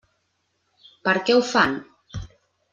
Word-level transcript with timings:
Per 1.09 1.15
què 1.29 1.37
ho 1.37 1.45
fan? 1.53 1.79